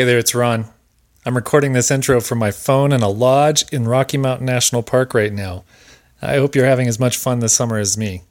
Hey 0.00 0.06
there, 0.06 0.16
it's 0.16 0.34
Ron. 0.34 0.64
I'm 1.26 1.36
recording 1.36 1.74
this 1.74 1.90
intro 1.90 2.22
from 2.22 2.38
my 2.38 2.52
phone 2.52 2.90
in 2.90 3.02
a 3.02 3.08
lodge 3.10 3.70
in 3.70 3.86
Rocky 3.86 4.16
Mountain 4.16 4.46
National 4.46 4.82
Park 4.82 5.12
right 5.12 5.30
now. 5.30 5.62
I 6.22 6.36
hope 6.36 6.54
you're 6.54 6.64
having 6.64 6.88
as 6.88 6.98
much 6.98 7.18
fun 7.18 7.40
this 7.40 7.52
summer 7.52 7.76
as 7.76 7.98
me. 7.98 8.22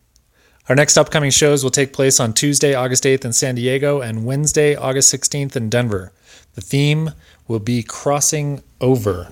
Our 0.67 0.75
next 0.75 0.97
upcoming 0.97 1.29
shows 1.29 1.63
will 1.63 1.69
take 1.69 1.93
place 1.93 2.19
on 2.19 2.33
Tuesday, 2.33 2.73
August 2.73 3.03
8th 3.03 3.23
in 3.23 3.33
San 3.33 3.53
Diego 3.53 4.01
and 4.01 4.25
Wednesday, 4.25 4.73
August 4.73 5.13
16th 5.13 5.55
in 5.55 5.69
Denver. 5.69 6.11
The 6.55 6.61
theme 6.61 7.11
will 7.47 7.59
be 7.59 7.83
Crossing 7.83 8.63
Over. 8.81 9.31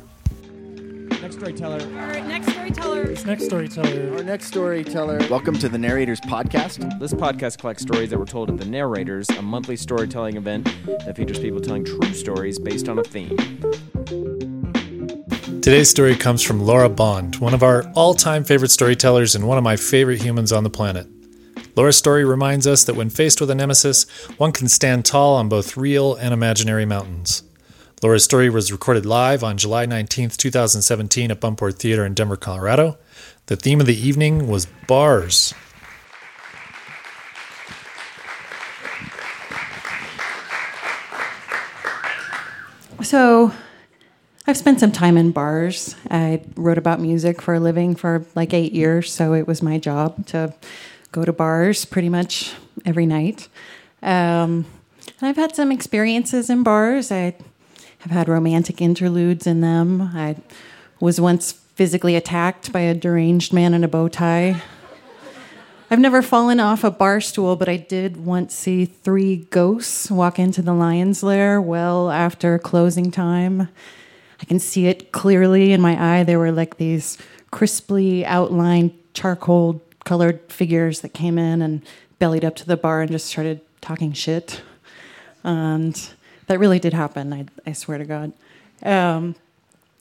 Next 1.21 1.37
storyteller. 1.37 1.81
All 1.81 2.07
right, 2.07 2.25
next 2.27 2.51
storyteller. 2.51 3.05
Next 3.25 3.45
storyteller. 3.45 4.17
Our 4.17 4.23
next 4.23 4.45
storyteller. 4.45 5.19
Welcome 5.29 5.57
to 5.57 5.67
the 5.67 5.77
Narrators 5.77 6.21
Podcast. 6.21 6.99
This 6.99 7.11
podcast 7.11 7.57
collects 7.57 7.81
stories 7.81 8.11
that 8.11 8.19
were 8.19 8.25
told 8.25 8.51
at 8.51 8.57
the 8.57 8.65
Narrators, 8.65 9.27
a 9.29 9.41
monthly 9.41 9.77
storytelling 9.77 10.37
event 10.37 10.65
that 11.05 11.15
features 11.15 11.39
people 11.39 11.59
telling 11.59 11.83
true 11.83 12.13
stories 12.13 12.59
based 12.59 12.87
on 12.87 12.99
a 12.99 13.03
theme. 13.03 13.35
Today's 15.61 15.89
story 15.89 16.15
comes 16.15 16.43
from 16.43 16.61
Laura 16.61 16.87
Bond, 16.87 17.37
one 17.37 17.55
of 17.55 17.63
our 17.63 17.83
all 17.95 18.13
time 18.13 18.43
favorite 18.43 18.71
storytellers 18.71 19.33
and 19.35 19.47
one 19.47 19.57
of 19.57 19.63
my 19.63 19.75
favorite 19.75 20.21
humans 20.21 20.51
on 20.51 20.63
the 20.63 20.69
planet. 20.69 21.07
Laura's 21.75 21.97
story 21.97 22.25
reminds 22.25 22.67
us 22.67 22.83
that 22.83 22.95
when 22.95 23.09
faced 23.09 23.41
with 23.41 23.49
a 23.49 23.55
nemesis, 23.55 24.03
one 24.37 24.51
can 24.51 24.67
stand 24.67 25.03
tall 25.03 25.35
on 25.35 25.49
both 25.49 25.77
real 25.77 26.13
and 26.15 26.33
imaginary 26.33 26.85
mountains. 26.85 27.41
Laura's 28.03 28.23
story 28.23 28.47
was 28.47 28.71
recorded 28.71 29.07
live 29.07 29.43
on 29.43 29.57
July 29.57 29.87
19, 29.87 30.29
2017, 30.29 31.31
at 31.31 31.39
Buntport 31.39 31.79
Theater 31.79 32.05
in 32.05 32.13
Denver, 32.13 32.35
Colorado. 32.35 32.95
The 33.47 33.55
theme 33.55 33.81
of 33.81 33.87
the 33.87 33.97
evening 33.97 34.47
was 34.47 34.67
bars. 34.85 35.55
So, 43.01 43.51
I've 44.45 44.57
spent 44.57 44.79
some 44.79 44.91
time 44.91 45.17
in 45.17 45.31
bars. 45.31 45.95
I 46.11 46.43
wrote 46.55 46.77
about 46.77 46.99
music 46.99 47.41
for 47.41 47.55
a 47.55 47.59
living 47.59 47.95
for 47.95 48.23
like 48.35 48.53
eight 48.53 48.73
years, 48.73 49.11
so 49.11 49.33
it 49.33 49.47
was 49.47 49.63
my 49.63 49.79
job 49.79 50.27
to 50.27 50.53
go 51.11 51.25
to 51.25 51.33
bars 51.33 51.83
pretty 51.83 52.09
much 52.09 52.53
every 52.85 53.07
night. 53.07 53.47
Um, 54.03 54.67
and 55.19 55.29
I've 55.29 55.35
had 55.35 55.55
some 55.55 55.71
experiences 55.71 56.51
in 56.51 56.61
bars. 56.61 57.11
I 57.11 57.35
have 57.99 58.11
had 58.11 58.29
romantic 58.29 58.81
interludes 58.81 59.47
in 59.47 59.61
them. 59.61 60.01
I 60.01 60.37
was 60.99 61.19
once 61.19 61.51
physically 61.51 62.15
attacked 62.15 62.71
by 62.71 62.81
a 62.81 62.93
deranged 62.93 63.53
man 63.53 63.73
in 63.73 63.83
a 63.83 63.87
bow 63.87 64.07
tie. 64.07 64.61
I've 65.89 65.99
never 65.99 66.21
fallen 66.21 66.59
off 66.59 66.83
a 66.83 66.91
bar 66.91 67.21
stool, 67.21 67.55
but 67.55 67.69
I 67.69 67.77
did 67.77 68.17
once 68.17 68.53
see 68.53 68.85
three 68.85 69.37
ghosts 69.37 70.11
walk 70.11 70.37
into 70.37 70.61
the 70.61 70.73
lion's 70.73 71.23
lair 71.23 71.61
well 71.61 72.11
after 72.11 72.59
closing 72.59 73.09
time. 73.09 73.69
I 74.41 74.45
can 74.45 74.59
see 74.59 74.87
it 74.87 75.11
clearly 75.13 75.71
in 75.71 75.79
my 75.79 76.19
eye. 76.19 76.23
There 76.23 76.39
were 76.39 76.51
like 76.51 76.77
these 76.77 77.17
crisply 77.51 78.25
outlined 78.25 78.91
charcoal 79.13 79.81
colored 80.03 80.51
figures 80.51 81.01
that 81.01 81.13
came 81.13 81.37
in 81.37 81.61
and 81.61 81.81
bellied 82.19 82.43
up 82.43 82.55
to 82.57 82.65
the 82.65 82.77
bar 82.77 83.01
and 83.01 83.11
just 83.11 83.25
started 83.27 83.61
talking 83.79 84.11
shit. 84.11 84.61
And 85.43 85.97
that 86.47 86.59
really 86.59 86.79
did 86.79 86.93
happen, 86.93 87.31
I, 87.33 87.45
I 87.65 87.73
swear 87.73 87.97
to 87.97 88.05
God. 88.05 88.33
Um, 88.83 89.35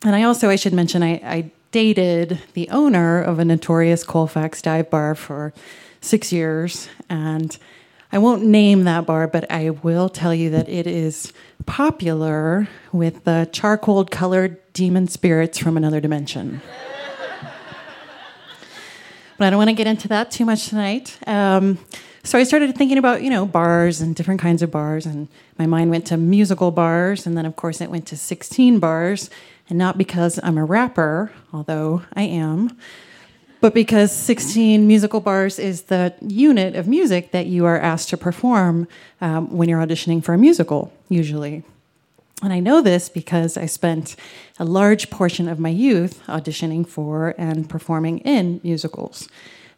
and 0.02 0.14
I 0.14 0.22
also, 0.22 0.48
I 0.48 0.56
should 0.56 0.72
mention, 0.72 1.02
I, 1.02 1.14
I 1.24 1.50
dated 1.72 2.40
the 2.54 2.68
owner 2.70 3.20
of 3.20 3.38
a 3.38 3.44
notorious 3.44 4.02
Colfax 4.04 4.62
dive 4.62 4.88
bar 4.88 5.14
for 5.14 5.52
six 6.00 6.32
years. 6.32 6.88
And 7.10 7.56
I 8.12 8.18
won't 8.18 8.44
name 8.44 8.84
that 8.84 9.06
bar, 9.06 9.26
but 9.26 9.50
I 9.50 9.70
will 9.70 10.08
tell 10.08 10.34
you 10.34 10.50
that 10.50 10.68
it 10.68 10.86
is 10.86 11.32
popular 11.66 12.68
with 12.92 13.24
the 13.24 13.48
charcoal 13.52 14.04
colored 14.04 14.58
demon 14.72 15.08
spirits 15.08 15.58
from 15.58 15.76
another 15.76 16.00
dimension. 16.00 16.62
but 19.36 19.46
I 19.46 19.50
don't 19.50 19.58
want 19.58 19.70
to 19.70 19.74
get 19.74 19.86
into 19.86 20.08
that 20.08 20.30
too 20.30 20.44
much 20.44 20.68
tonight. 20.68 21.18
Um, 21.26 21.78
so 22.26 22.38
I 22.38 22.42
started 22.42 22.76
thinking 22.76 22.98
about, 22.98 23.22
you 23.22 23.30
know, 23.30 23.46
bars 23.46 24.00
and 24.00 24.14
different 24.14 24.40
kinds 24.40 24.60
of 24.60 24.70
bars, 24.70 25.06
and 25.06 25.28
my 25.58 25.66
mind 25.66 25.90
went 25.90 26.06
to 26.06 26.16
musical 26.16 26.72
bars, 26.72 27.24
and 27.24 27.38
then, 27.38 27.46
of 27.46 27.54
course, 27.54 27.80
it 27.80 27.88
went 27.88 28.06
to 28.08 28.16
16 28.16 28.80
bars. 28.80 29.30
And 29.68 29.78
not 29.78 29.96
because 29.96 30.38
I'm 30.42 30.58
a 30.58 30.64
rapper, 30.64 31.32
although 31.52 32.02
I 32.14 32.22
am, 32.22 32.76
but 33.60 33.74
because 33.74 34.12
16 34.12 34.86
musical 34.86 35.20
bars 35.20 35.58
is 35.58 35.82
the 35.82 36.14
unit 36.20 36.76
of 36.76 36.86
music 36.86 37.32
that 37.32 37.46
you 37.46 37.64
are 37.64 37.78
asked 37.78 38.10
to 38.10 38.16
perform 38.16 38.86
um, 39.20 39.56
when 39.56 39.68
you're 39.68 39.84
auditioning 39.84 40.22
for 40.22 40.34
a 40.34 40.38
musical, 40.38 40.92
usually. 41.08 41.64
And 42.42 42.52
I 42.52 42.60
know 42.60 42.82
this 42.82 43.08
because 43.08 43.56
I 43.56 43.66
spent 43.66 44.14
a 44.58 44.64
large 44.64 45.10
portion 45.10 45.48
of 45.48 45.58
my 45.58 45.70
youth 45.70 46.22
auditioning 46.26 46.86
for 46.86 47.34
and 47.38 47.68
performing 47.68 48.18
in 48.18 48.60
musicals. 48.62 49.28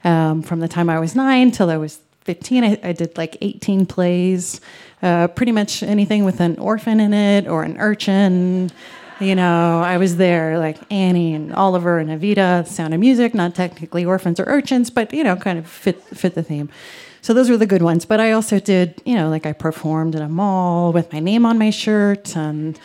Um, 0.05 0.43
from 0.43 0.61
the 0.61 0.69
time 0.69 0.91
I 0.91 0.99
was 0.99 1.15
nine 1.15 1.51
till 1.51 1.71
I 1.71 1.77
was 1.77 2.01
15, 2.29 2.63
I, 2.63 2.79
I 2.83 2.93
did 2.93 3.17
like 3.17 3.39
18 3.41 3.87
plays, 3.87 4.61
uh, 5.01 5.29
pretty 5.29 5.51
much 5.51 5.83
anything 5.83 6.27
with 6.27 6.41
an 6.41 6.59
orphan 6.59 7.01
in 7.01 7.15
it 7.15 7.49
or 7.49 7.63
an 7.63 7.79
urchin. 7.79 8.71
You 9.19 9.35
know, 9.35 9.81
I 9.81 9.97
was 9.97 10.19
there 10.19 10.59
like 10.59 10.77
Annie 10.93 11.33
and 11.33 11.55
Oliver 11.55 11.99
and 11.99 12.11
Evita, 12.11 12.67
Sound 12.67 12.93
of 12.93 13.01
Music, 13.01 13.33
not 13.33 13.55
technically 13.55 14.05
orphans 14.05 14.39
or 14.39 14.43
urchins, 14.43 14.91
but 14.91 15.11
you 15.15 15.25
know, 15.25 15.37
kind 15.37 15.59
of 15.59 15.67
fit 15.67 16.03
fit 16.03 16.35
the 16.35 16.43
theme. 16.43 16.69
So 17.23 17.33
those 17.33 17.49
were 17.49 17.57
the 17.57 17.65
good 17.65 17.81
ones. 17.81 18.05
But 18.05 18.21
I 18.21 18.33
also 18.33 18.61
did, 18.61 19.01
you 19.07 19.15
know, 19.15 19.31
like 19.31 19.47
I 19.47 19.55
performed 19.55 20.15
in 20.15 20.21
a 20.21 20.29
mall 20.29 20.93
with 20.93 21.11
my 21.11 21.21
name 21.21 21.47
on 21.47 21.59
my 21.59 21.71
shirt 21.71 22.37
and 22.37 22.79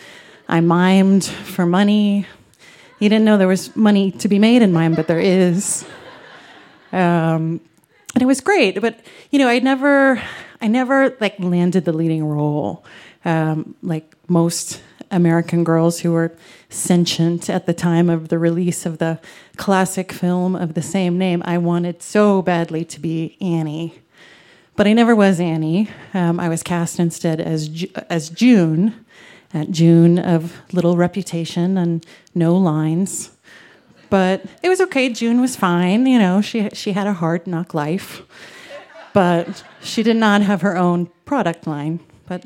I 0.48 0.62
mimed 0.62 1.28
for 1.28 1.66
money. 1.66 2.26
You 3.00 3.10
didn't 3.10 3.26
know 3.26 3.38
there 3.38 3.50
was 3.50 3.76
money 3.76 4.10
to 4.12 4.30
be 4.30 4.40
made 4.40 4.62
in 4.62 4.72
mime, 4.72 4.96
but 4.96 5.08
there 5.08 5.20
is. 5.20 5.86
Um, 6.94 7.60
and 8.14 8.22
it 8.22 8.26
was 8.26 8.42
great. 8.42 8.80
But 8.82 9.00
you 9.32 9.40
know, 9.40 9.48
I 9.48 9.60
never, 9.60 10.22
I 10.62 10.68
never 10.68 11.16
like 11.20 11.40
landed 11.40 11.86
the 11.86 11.94
leading 11.94 12.26
role, 12.26 12.86
um, 13.26 13.76
like 13.82 14.14
most 14.28 14.82
American 15.12 15.64
girls 15.64 16.00
who 16.00 16.12
were 16.12 16.36
sentient 16.70 17.50
at 17.50 17.66
the 17.66 17.74
time 17.74 18.10
of 18.10 18.30
the 18.30 18.40
release 18.40 18.86
of 18.86 18.98
the 18.98 19.20
classic 19.58 20.12
film 20.12 20.56
of 20.56 20.74
the 20.74 20.82
same 20.82 21.18
name. 21.18 21.44
I 21.46 21.58
wanted 21.58 22.02
so 22.02 22.42
badly 22.42 22.84
to 22.86 23.00
be 23.00 23.38
Annie, 23.40 24.02
but 24.76 24.88
I 24.88 24.94
never 24.94 25.16
was 25.16 25.40
Annie. 25.40 25.90
Um, 26.14 26.40
I 26.40 26.50
was 26.50 26.64
cast 26.64 27.00
instead 27.00 27.40
as 27.40 27.86
as 28.10 28.30
June, 28.30 29.06
at 29.54 29.70
June 29.72 30.18
of 30.18 30.62
little 30.72 30.98
reputation 30.98 31.78
and 31.78 32.06
no 32.34 32.56
lines. 32.56 33.33
But 34.14 34.46
it 34.62 34.70
was 34.70 34.80
okay. 34.80 35.10
June 35.10 35.42
was 35.42 35.56
fine. 35.56 36.06
You 36.06 36.20
know, 36.20 36.40
she 36.40 36.70
she 36.74 36.92
had 36.92 37.08
a 37.08 37.14
hard 37.14 37.48
knock 37.48 37.74
life, 37.74 38.22
but 39.12 39.64
she 39.82 40.04
did 40.04 40.18
not 40.18 40.44
have 40.44 40.62
her 40.62 40.78
own 40.78 41.10
product 41.26 41.66
line. 41.66 42.00
But 42.28 42.46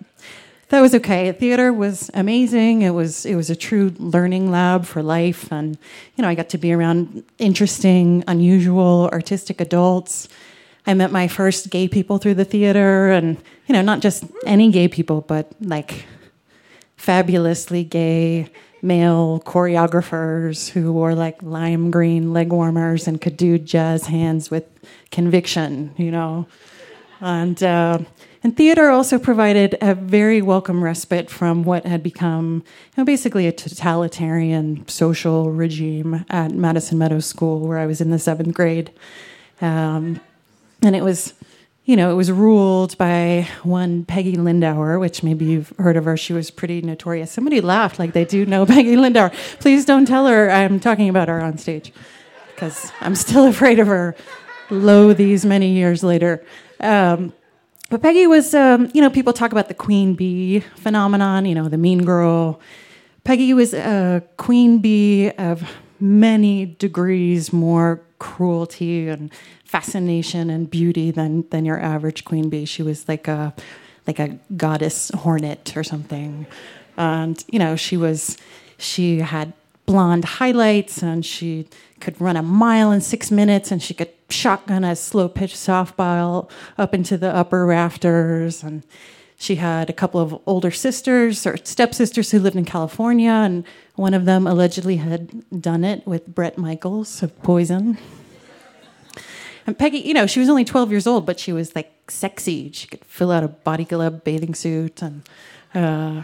that 0.70 0.80
was 0.80 0.96
okay. 0.96 1.30
Theater 1.34 1.74
was 1.74 2.10
amazing. 2.14 2.84
It 2.84 2.92
was 2.92 3.26
it 3.26 3.36
was 3.36 3.50
a 3.50 3.56
true 3.56 3.94
learning 3.98 4.50
lab 4.50 4.86
for 4.86 5.04
life, 5.04 5.52
and 5.52 5.78
you 6.16 6.22
know 6.22 6.30
I 6.30 6.36
got 6.36 6.48
to 6.52 6.58
be 6.58 6.72
around 6.72 7.26
interesting, 7.38 8.24
unusual, 8.30 9.10
artistic 9.12 9.60
adults. 9.60 10.30
I 10.86 10.94
met 10.94 11.12
my 11.12 11.28
first 11.28 11.70
gay 11.70 11.90
people 11.90 12.18
through 12.18 12.36
the 12.36 12.46
theater, 12.46 13.12
and 13.12 13.36
you 13.68 13.74
know 13.74 13.82
not 13.82 14.00
just 14.00 14.24
any 14.46 14.72
gay 14.72 14.88
people, 14.88 15.20
but 15.20 15.52
like 15.60 16.06
fabulously 16.96 17.84
gay 17.84 18.48
male 18.88 19.42
choreographers 19.46 20.70
who 20.70 20.94
wore 20.94 21.14
like 21.14 21.44
lime 21.44 21.92
green 21.92 22.34
leg 22.34 22.52
warmers 22.52 23.08
and 23.08 23.22
could 23.22 23.38
do 23.38 23.59
jazz 23.59 24.08
hands 24.08 24.50
with 24.50 24.66
conviction, 25.12 25.94
you 25.98 26.12
know, 26.12 26.48
and. 27.20 27.62
Uh, 27.62 28.00
and 28.44 28.56
theater 28.56 28.90
also 28.90 29.20
provided 29.20 29.78
a 29.81 29.94
very 29.94 30.42
welcome 30.42 30.81
respite 30.81 31.30
from 31.30 31.64
what 31.64 31.86
had 31.86 32.02
become 32.02 32.64
you 32.95 33.01
know, 33.01 33.04
basically 33.04 33.45
a 33.45 33.51
totalitarian 33.51 34.88
social 34.88 35.51
regime 35.51 36.24
at 36.30 36.51
Madison 36.51 36.98
Meadows 36.98 37.25
School, 37.25 37.68
where 37.68 37.78
I 37.78 37.86
was 37.86 38.00
in 38.00 38.12
the 38.12 38.19
seventh 38.19 38.54
grade. 38.54 38.92
Um, 39.60 40.22
and 40.81 40.95
it 40.95 41.04
was, 41.04 41.34
you 41.88 41.95
know, 41.95 42.12
it 42.12 42.16
was 42.16 42.30
ruled 42.30 42.98
by 42.98 43.48
one 43.63 44.04
Peggy 44.04 44.36
Lindauer, 44.36 45.00
which 45.00 45.24
maybe 45.24 45.45
you've 45.45 45.72
heard 45.80 45.95
of 45.95 46.04
her. 46.04 46.18
She 46.18 46.34
was 46.34 46.51
pretty 46.51 46.81
notorious. 46.81 47.31
Somebody 47.31 47.62
laughed 47.62 47.98
like 47.98 48.12
they 48.12 48.25
do 48.25 48.45
know 48.45 48.66
Peggy 48.75 48.98
Lindauer. 48.98 49.34
Please 49.62 49.86
don't 49.86 50.06
tell 50.06 50.28
her 50.28 50.51
I'm 50.51 50.81
talking 50.81 51.07
about 51.07 51.30
her 51.30 51.42
on 51.42 51.57
stage, 51.57 51.94
because 52.54 52.92
I'm 53.00 53.16
still 53.16 53.48
afraid 53.48 53.80
of 53.80 53.88
her. 53.88 54.16
Lo, 54.69 55.13
these 55.13 55.45
many 55.45 55.69
years 55.69 56.04
later. 56.04 56.45
Um, 56.81 57.31
but 57.89 58.01
Peggy 58.01 58.28
was, 58.28 58.54
um, 58.54 58.92
you 58.94 59.01
know, 59.01 59.10
people 59.10 59.31
talk 59.31 59.54
about 59.54 59.69
the 59.69 59.74
queen 59.74 60.13
bee 60.13 60.60
phenomenon, 60.60 61.45
you 61.45 61.56
know, 61.56 61.69
the 61.69 61.78
mean 61.78 62.04
girl. 62.04 62.60
Peggy 63.24 63.54
was 63.54 63.74
a 63.74 64.22
queen 64.36 64.80
bee 64.80 65.31
of 65.31 65.63
many 66.01 66.66
degrees 66.66 67.54
more 67.54 68.01
cruelty 68.19 69.07
and 69.07 69.31
fascination 69.68 70.50
and 70.50 70.69
beauty 70.69 71.12
than 71.12 71.46
than 71.50 71.66
your 71.66 71.80
average 71.80 72.25
queen 72.25 72.50
bee. 72.50 72.66
She 72.66 72.84
was 72.84 73.08
like 73.08 73.28
a 73.28 73.54
like 74.08 74.19
a 74.19 74.40
goddess 74.56 75.12
hornet 75.14 75.75
or 75.75 75.84
something. 75.84 76.48
and 76.98 77.44
you 77.52 77.60
know 77.60 77.75
she 77.75 77.98
was 77.98 78.38
she 78.78 79.19
had 79.19 79.54
blonde 79.86 80.25
highlights 80.25 81.04
and 81.04 81.25
she 81.25 81.68
could 82.00 82.19
run 82.19 82.36
a 82.36 82.44
mile 82.44 82.92
in 82.92 83.02
six 83.02 83.31
minutes 83.31 83.72
and 83.72 83.81
she 83.81 83.94
could 83.94 84.12
shotgun 84.30 84.84
a 84.84 84.96
slow 84.96 85.28
pitch 85.30 85.54
softball 85.54 86.50
up 86.78 86.94
into 86.94 87.18
the 87.18 87.34
upper 87.34 87.66
rafters 87.66 88.63
and 88.63 88.84
she 89.40 89.56
had 89.56 89.90
a 89.90 89.94
couple 89.94 90.20
of 90.20 90.42
older 90.48 90.72
sisters 90.72 91.46
or 91.46 91.58
stepsisters 91.63 92.31
who 92.31 92.40
lived 92.40 92.56
in 92.56 92.66
California, 92.66 93.30
and 93.30 93.63
one 93.94 94.16
of 94.16 94.25
them 94.25 94.48
allegedly 94.48 94.96
had 94.96 95.46
done 95.62 95.84
it 95.84 96.06
with 96.08 96.25
Bret 96.25 96.58
Michaels 96.58 97.22
of 97.22 97.40
Poison. 97.44 98.00
And 99.68 99.78
Peggy, 99.78 100.00
you 100.00 100.14
know, 100.14 100.25
she 100.25 100.40
was 100.40 100.48
only 100.48 100.64
12 100.64 100.92
years 100.92 101.06
old, 101.06 101.25
but 101.25 101.40
she 101.40 101.52
was 101.52 101.75
like 101.75 102.10
sexy. 102.10 102.72
She 102.72 102.88
could 102.88 103.04
fill 103.04 103.31
out 103.31 103.44
a 103.44 103.50
body 103.50 103.84
glove 103.84 104.24
bathing 104.24 104.56
suit. 104.56 105.02
And, 105.02 105.28
uh, 105.75 106.24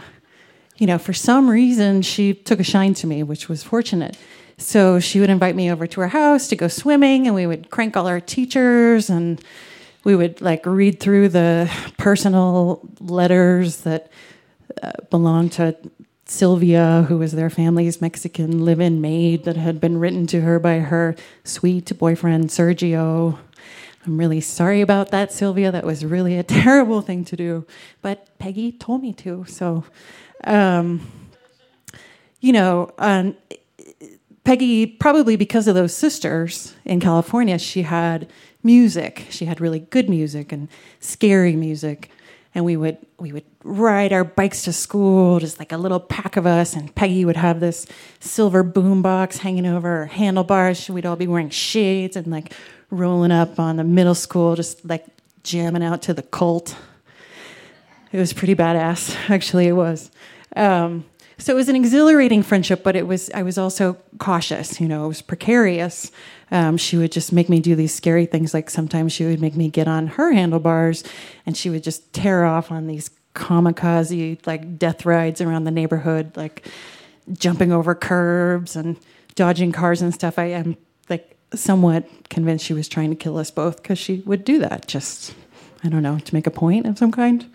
you 0.78 0.86
know, 0.86 0.96
for 0.96 1.12
some 1.12 1.50
reason, 1.50 2.00
she 2.00 2.32
took 2.32 2.58
a 2.58 2.64
shine 2.64 2.94
to 2.94 3.06
me, 3.06 3.22
which 3.22 3.50
was 3.50 3.62
fortunate. 3.62 4.16
So 4.56 4.98
she 4.98 5.20
would 5.20 5.28
invite 5.28 5.54
me 5.54 5.70
over 5.70 5.86
to 5.86 6.00
her 6.00 6.08
house 6.08 6.48
to 6.48 6.56
go 6.56 6.68
swimming, 6.68 7.26
and 7.26 7.34
we 7.34 7.46
would 7.46 7.70
crank 7.70 7.96
all 7.96 8.06
our 8.06 8.20
teachers 8.20 9.10
and 9.10 9.40
we 10.04 10.14
would 10.14 10.40
like 10.40 10.64
read 10.64 11.00
through 11.00 11.30
the 11.30 11.70
personal 11.98 12.80
letters 13.00 13.78
that 13.78 14.10
uh, 14.82 14.92
belonged 15.10 15.52
to 15.52 15.76
Sylvia, 16.26 17.04
who 17.08 17.18
was 17.18 17.32
their 17.32 17.50
family's 17.50 18.00
Mexican 18.00 18.64
live 18.64 18.80
in 18.80 19.00
maid 19.00 19.44
that 19.44 19.56
had 19.56 19.80
been 19.80 19.98
written 19.98 20.26
to 20.28 20.40
her 20.40 20.58
by 20.58 20.78
her 20.78 21.14
sweet 21.44 21.96
boyfriend, 21.98 22.48
Sergio. 22.48 23.38
I'm 24.06 24.18
really 24.18 24.40
sorry 24.40 24.80
about 24.80 25.10
that, 25.10 25.32
Sylvia. 25.32 25.70
That 25.70 25.84
was 25.84 26.04
really 26.04 26.36
a 26.38 26.42
terrible 26.62 27.02
thing 27.02 27.24
to 27.26 27.36
do. 27.36 27.66
But 28.00 28.38
Peggy 28.38 28.72
told 28.72 29.02
me 29.02 29.12
to. 29.14 29.44
So, 29.46 29.84
um, 30.44 31.06
you 32.40 32.52
know, 32.52 32.92
um, 32.98 33.36
Peggy, 34.44 34.86
probably 34.86 35.36
because 35.36 35.66
of 35.68 35.74
those 35.74 35.94
sisters 35.94 36.74
in 36.84 37.00
California, 37.00 37.58
she 37.58 37.82
had 37.82 38.30
music. 38.62 39.26
She 39.30 39.46
had 39.46 39.60
really 39.60 39.80
good 39.80 40.08
music 40.08 40.52
and 40.52 40.68
scary 41.00 41.54
music. 41.54 42.10
And 42.54 42.64
we 42.64 42.76
would 42.76 42.98
we 43.18 43.32
would 43.32 43.44
ride 43.64 44.12
our 44.12 44.24
bikes 44.24 44.62
to 44.62 44.72
school, 44.72 45.40
just 45.40 45.58
like 45.58 45.72
a 45.72 45.76
little 45.76 45.98
pack 45.98 46.36
of 46.36 46.46
us. 46.46 46.74
And 46.74 46.94
Peggy 46.94 47.24
would 47.24 47.36
have 47.36 47.60
this 47.60 47.86
silver 48.20 48.62
boombox 48.62 49.38
hanging 49.38 49.66
over 49.66 49.88
her 49.88 50.06
handlebars. 50.06 50.88
We'd 50.88 51.06
all 51.06 51.16
be 51.16 51.26
wearing 51.26 51.50
shades 51.50 52.16
and 52.16 52.28
like 52.28 52.52
rolling 52.90 53.32
up 53.32 53.58
on 53.58 53.76
the 53.76 53.84
middle 53.84 54.14
school, 54.14 54.54
just 54.54 54.84
like 54.84 55.06
jamming 55.42 55.82
out 55.82 56.02
to 56.02 56.14
the 56.14 56.22
cult. 56.22 56.76
It 58.12 58.18
was 58.18 58.32
pretty 58.32 58.54
badass, 58.54 59.16
actually. 59.30 59.66
It 59.66 59.72
was. 59.72 60.10
Um, 60.54 61.06
so 61.36 61.52
it 61.52 61.56
was 61.56 61.68
an 61.68 61.74
exhilarating 61.74 62.44
friendship, 62.44 62.84
but 62.84 62.94
it 62.94 63.08
was 63.08 63.28
I 63.30 63.42
was 63.42 63.58
also 63.58 63.96
cautious. 64.18 64.80
You 64.80 64.86
know, 64.86 65.06
it 65.06 65.08
was 65.08 65.22
precarious 65.22 66.12
um, 66.54 66.76
she 66.76 66.96
would 66.96 67.10
just 67.10 67.32
make 67.32 67.48
me 67.48 67.58
do 67.58 67.74
these 67.74 67.92
scary 67.92 68.26
things. 68.26 68.54
Like 68.54 68.70
sometimes 68.70 69.12
she 69.12 69.24
would 69.24 69.40
make 69.40 69.56
me 69.56 69.68
get 69.68 69.88
on 69.88 70.06
her 70.06 70.32
handlebars 70.32 71.02
and 71.44 71.56
she 71.56 71.68
would 71.68 71.82
just 71.82 72.12
tear 72.12 72.44
off 72.44 72.70
on 72.70 72.86
these 72.86 73.10
kamikaze 73.34 74.44
like 74.46 74.78
death 74.78 75.04
rides 75.04 75.40
around 75.40 75.64
the 75.64 75.70
neighborhood, 75.70 76.36
like 76.36 76.66
jumping 77.32 77.72
over 77.72 77.94
curbs 77.94 78.76
and 78.76 78.96
dodging 79.34 79.72
cars 79.72 80.02
and 80.02 80.14
stuff. 80.14 80.38
I 80.38 80.46
am 80.46 80.76
like 81.08 81.36
somewhat 81.54 82.08
convinced 82.30 82.64
she 82.64 82.74
was 82.74 82.88
trying 82.88 83.10
to 83.10 83.16
kill 83.16 83.38
us 83.38 83.50
both 83.50 83.82
because 83.82 83.98
she 83.98 84.22
would 84.26 84.44
do 84.44 84.58
that 84.60 84.86
just, 84.86 85.34
I 85.82 85.88
don't 85.88 86.02
know, 86.02 86.18
to 86.18 86.34
make 86.34 86.46
a 86.46 86.50
point 86.50 86.86
of 86.86 86.98
some 86.98 87.12
kind. 87.12 87.50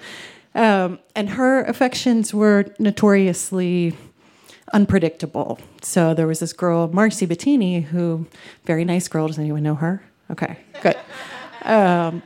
Um, 0.56 1.00
and 1.16 1.30
her 1.32 1.64
affections 1.64 2.34
were 2.34 2.74
notoriously 2.80 3.96
unpredictable. 4.74 5.60
So 5.82 6.14
there 6.14 6.28
was 6.28 6.40
this 6.40 6.54
girl, 6.54 6.88
Marcy 6.92 7.28
Bettini, 7.28 7.84
who, 7.84 8.28
very 8.66 8.84
nice 8.84 9.08
girl. 9.08 9.28
Does 9.28 9.40
anyone 9.40 9.64
know 9.64 9.76
her? 9.76 10.04
Okay, 10.32 10.58
good. 10.82 10.98
Um, 11.64 12.22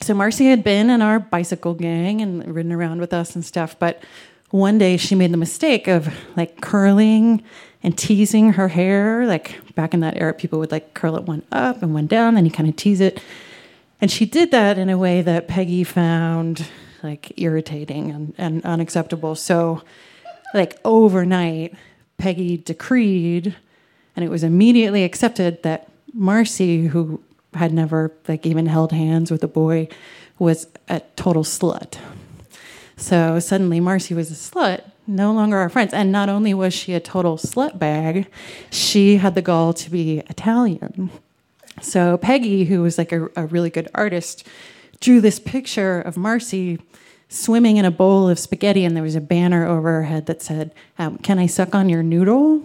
so 0.00 0.14
Marcy 0.14 0.46
had 0.46 0.62
been 0.62 0.90
in 0.90 1.02
our 1.02 1.18
bicycle 1.18 1.74
gang 1.74 2.20
and 2.20 2.54
ridden 2.54 2.72
around 2.72 3.00
with 3.00 3.12
us 3.12 3.34
and 3.34 3.44
stuff, 3.44 3.78
but 3.78 4.02
one 4.50 4.78
day 4.78 4.96
she 4.96 5.14
made 5.14 5.32
the 5.32 5.36
mistake 5.36 5.88
of 5.88 6.08
like 6.36 6.60
curling 6.60 7.42
and 7.82 7.96
teasing 7.96 8.54
her 8.54 8.68
hair. 8.68 9.26
Like 9.26 9.74
back 9.74 9.94
in 9.94 10.00
that 10.00 10.16
era, 10.16 10.32
people 10.32 10.58
would 10.60 10.72
like 10.72 10.94
curl 10.94 11.16
it 11.16 11.24
one 11.24 11.42
up 11.52 11.82
and 11.82 11.94
one 11.94 12.06
down, 12.06 12.34
then 12.34 12.44
you 12.44 12.50
kind 12.50 12.68
of 12.68 12.76
tease 12.76 13.00
it. 13.00 13.22
And 14.00 14.10
she 14.10 14.24
did 14.24 14.50
that 14.52 14.78
in 14.78 14.88
a 14.88 14.96
way 14.96 15.22
that 15.22 15.48
Peggy 15.48 15.84
found 15.84 16.66
like 17.02 17.32
irritating 17.36 18.10
and, 18.10 18.34
and 18.38 18.64
unacceptable. 18.64 19.34
So 19.34 19.82
like 20.54 20.78
overnight, 20.84 21.74
Peggy 22.16 22.56
decreed, 22.56 23.54
and 24.16 24.24
it 24.24 24.28
was 24.28 24.42
immediately 24.42 25.04
accepted 25.04 25.62
that 25.62 25.90
Marcy, 26.12 26.86
who 26.86 27.22
had 27.54 27.72
never 27.72 28.12
like 28.26 28.46
even 28.46 28.66
held 28.66 28.92
hands 28.92 29.30
with 29.30 29.42
a 29.42 29.48
boy, 29.48 29.88
was 30.38 30.66
a 30.88 31.00
total 31.16 31.42
slut. 31.42 31.98
So 32.96 33.38
suddenly 33.38 33.80
Marcy 33.80 34.14
was 34.14 34.30
a 34.30 34.34
slut, 34.34 34.82
no 35.06 35.32
longer 35.32 35.56
our 35.56 35.68
friends. 35.68 35.94
And 35.94 36.10
not 36.10 36.28
only 36.28 36.52
was 36.52 36.74
she 36.74 36.94
a 36.94 37.00
total 37.00 37.36
slut 37.36 37.78
bag, 37.78 38.28
she 38.70 39.16
had 39.16 39.34
the 39.34 39.42
gall 39.42 39.72
to 39.74 39.90
be 39.90 40.18
Italian. 40.28 41.10
So 41.80 42.18
Peggy, 42.18 42.64
who 42.64 42.82
was 42.82 42.98
like 42.98 43.12
a, 43.12 43.28
a 43.36 43.46
really 43.46 43.70
good 43.70 43.88
artist, 43.94 44.46
drew 45.00 45.20
this 45.20 45.38
picture 45.38 46.00
of 46.00 46.16
Marcy 46.16 46.78
swimming 47.28 47.76
in 47.76 47.84
a 47.84 47.90
bowl 47.90 48.28
of 48.28 48.38
spaghetti, 48.38 48.84
and 48.84 48.96
there 48.96 49.02
was 49.02 49.14
a 49.14 49.20
banner 49.20 49.66
over 49.66 49.92
her 49.92 50.04
head 50.04 50.26
that 50.26 50.42
said, 50.42 50.74
um, 50.98 51.18
Can 51.18 51.38
I 51.38 51.46
suck 51.46 51.74
on 51.74 51.88
your 51.88 52.02
noodle? 52.02 52.62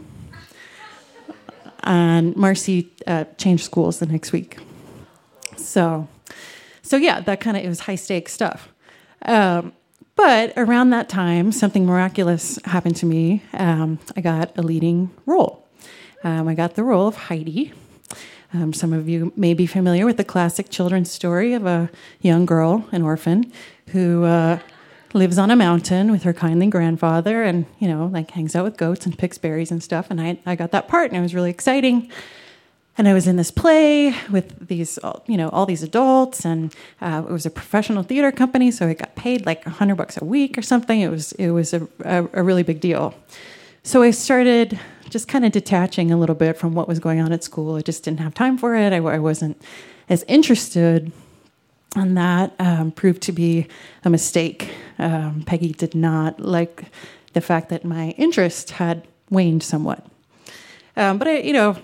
And 1.83 2.35
Marcy 2.35 2.89
uh, 3.05 3.25
changed 3.37 3.65
schools 3.65 3.99
the 3.99 4.05
next 4.05 4.31
week. 4.31 4.57
So, 5.57 6.07
so 6.81 6.97
yeah, 6.97 7.21
that 7.21 7.39
kind 7.39 7.57
of 7.57 7.63
it 7.63 7.67
was 7.67 7.81
high 7.81 7.95
stakes 7.95 8.33
stuff. 8.33 8.69
Um, 9.23 9.73
but 10.15 10.53
around 10.57 10.91
that 10.91 11.09
time, 11.09 11.51
something 11.51 11.85
miraculous 11.85 12.59
happened 12.65 12.95
to 12.97 13.05
me. 13.05 13.41
Um, 13.53 13.99
I 14.15 14.21
got 14.21 14.57
a 14.57 14.61
leading 14.61 15.09
role. 15.25 15.67
Um, 16.23 16.47
I 16.47 16.53
got 16.53 16.75
the 16.75 16.83
role 16.83 17.07
of 17.07 17.15
Heidi. 17.15 17.73
Um, 18.53 18.71
some 18.71 18.93
of 18.93 19.09
you 19.09 19.33
may 19.35 19.55
be 19.55 19.65
familiar 19.65 20.05
with 20.05 20.17
the 20.17 20.23
classic 20.23 20.69
children's 20.69 21.09
story 21.09 21.53
of 21.53 21.65
a 21.65 21.89
young 22.21 22.45
girl, 22.45 22.87
an 22.91 23.01
orphan, 23.01 23.51
who 23.89 24.23
uh, 24.25 24.59
lives 25.13 25.39
on 25.39 25.49
a 25.49 25.55
mountain 25.55 26.11
with 26.11 26.23
her 26.23 26.33
kindly 26.33 26.67
grandfather 26.67 27.41
and, 27.41 27.65
you 27.79 27.87
know, 27.87 28.05
like 28.05 28.31
hangs 28.31 28.55
out 28.55 28.63
with 28.63 28.77
goats 28.77 29.07
and 29.07 29.17
picks 29.17 29.39
berries 29.39 29.71
and 29.71 29.81
stuff. 29.81 30.07
And 30.11 30.21
I, 30.21 30.37
I 30.45 30.55
got 30.55 30.71
that 30.71 30.87
part 30.87 31.09
and 31.09 31.17
it 31.17 31.21
was 31.21 31.33
really 31.33 31.49
exciting. 31.49 32.11
And 32.97 33.07
I 33.07 33.13
was 33.13 33.25
in 33.25 33.37
this 33.37 33.49
play 33.49 34.15
with 34.29 34.67
these, 34.67 34.99
you 35.25 35.35
know, 35.35 35.49
all 35.49 35.65
these 35.65 35.81
adults, 35.81 36.45
and 36.45 36.73
uh, 37.01 37.23
it 37.27 37.31
was 37.31 37.45
a 37.45 37.49
professional 37.49 38.03
theater 38.03 38.31
company, 38.31 38.69
so 38.69 38.87
I 38.87 38.93
got 38.93 39.15
paid 39.15 39.45
like 39.45 39.65
a 39.65 39.71
hundred 39.71 39.95
bucks 39.95 40.17
a 40.17 40.25
week 40.25 40.57
or 40.57 40.61
something. 40.61 41.01
It 41.01 41.09
was, 41.09 41.31
it 41.33 41.49
was 41.49 41.73
a, 41.73 41.87
a, 42.05 42.27
a 42.33 42.43
really 42.43 42.63
big 42.63 42.79
deal. 42.79 43.15
So 43.81 44.03
I 44.03 44.11
started 44.11 44.79
just 45.09 45.27
kind 45.27 45.43
of 45.43 45.51
detaching 45.51 46.11
a 46.11 46.17
little 46.17 46.35
bit 46.35 46.57
from 46.57 46.75
what 46.75 46.87
was 46.87 46.99
going 46.99 47.19
on 47.19 47.33
at 47.33 47.43
school. 47.43 47.75
I 47.75 47.81
just 47.81 48.03
didn't 48.03 48.19
have 48.19 48.33
time 48.33 48.57
for 48.57 48.75
it. 48.75 48.93
I, 48.93 48.97
I 48.97 49.19
wasn't 49.19 49.59
as 50.07 50.23
interested 50.27 51.11
and 51.95 52.17
that 52.17 52.53
um, 52.59 52.91
proved 52.91 53.21
to 53.23 53.31
be 53.31 53.67
a 54.03 54.09
mistake. 54.09 54.71
Um, 54.97 55.43
Peggy 55.45 55.73
did 55.73 55.95
not 55.95 56.39
like 56.39 56.85
the 57.33 57.41
fact 57.41 57.69
that 57.69 57.85
my 57.85 58.09
interest 58.11 58.71
had 58.71 59.07
waned 59.29 59.63
somewhat. 59.63 60.05
Um, 60.95 61.17
but 61.17 61.27
I, 61.27 61.37
you 61.39 61.53
know, 61.53 61.77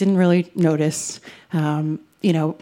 didn't 0.00 0.16
really 0.16 0.50
notice. 0.56 1.20
Um, 1.52 2.00
you 2.22 2.32
know, 2.32 2.56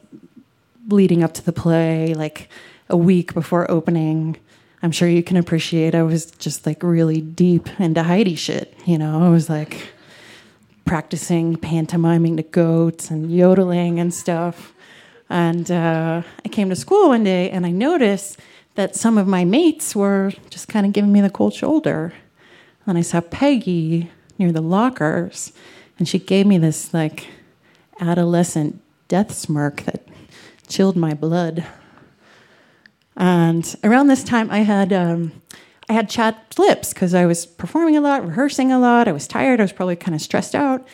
leading 0.89 1.23
up 1.23 1.33
to 1.35 1.45
the 1.45 1.53
play, 1.53 2.13
like 2.15 2.51
a 2.89 2.97
week 2.97 3.33
before 3.33 3.71
opening, 3.71 4.37
I'm 4.83 4.91
sure 4.91 5.09
you 5.09 5.23
can 5.23 5.37
appreciate. 5.37 5.95
I 5.95 6.03
was 6.03 6.27
just 6.33 6.67
like 6.67 6.83
really 6.83 7.21
deep 7.21 7.69
into 7.81 8.03
Heidi 8.03 8.35
shit. 8.35 8.77
You 8.87 8.99
know, 8.99 9.25
I 9.25 9.29
was 9.31 9.49
like 9.49 9.93
practicing 10.85 11.57
pantomiming 11.57 12.37
to 12.37 12.43
goats 12.43 13.11
and 13.11 13.35
yodeling 13.35 14.01
and 14.01 14.13
stuff. 14.13 14.75
And 15.31 15.71
uh, 15.71 16.23
I 16.45 16.49
came 16.49 16.71
to 16.71 16.77
school 16.77 17.11
one 17.11 17.25
day 17.25 17.51
and 17.51 17.65
I 17.67 17.71
noticed 17.71 18.41
that 18.75 18.97
some 18.97 19.17
of 19.17 19.29
my 19.29 19.45
mates 19.45 19.95
were 19.95 20.33
just 20.51 20.69
kind 20.69 20.87
of 20.87 20.93
giving 20.93 21.13
me 21.13 21.21
the 21.21 21.31
cold 21.31 21.55
shoulder. 21.55 22.13
And 22.87 22.99
I 22.99 23.03
saw 23.03 23.21
Peggy 23.21 24.11
near 24.39 24.51
the 24.51 24.61
lockers 24.61 25.53
and 25.99 26.09
she 26.09 26.19
gave 26.19 26.47
me 26.47 26.59
this 26.59 26.95
like 26.95 27.29
adolescent 28.01 28.81
death 29.09 29.33
smirk 29.33 29.83
that 29.83 30.07
chilled 30.69 30.97
my 30.97 31.15
blood. 31.15 31.65
And 33.17 33.75
around 33.83 34.07
this 34.07 34.23
time, 34.23 34.51
I 34.51 34.59
had 34.59 34.93
um, 34.93 35.33
I 35.89 35.95
had 35.95 36.09
chapped 36.09 36.59
lips 36.59 36.93
because 36.93 37.15
I 37.15 37.27
was 37.27 37.47
performing 37.47 37.97
a 37.97 38.01
lot, 38.01 38.27
rehearsing 38.27 38.71
a 38.71 38.79
lot. 38.79 39.09
I 39.09 39.13
was 39.13 39.27
tired. 39.27 39.59
I 39.59 39.65
was 39.65 39.73
probably 39.73 39.97
kind 39.97 40.15
of 40.15 40.21
stressed 40.21 40.55
out. 40.55 40.87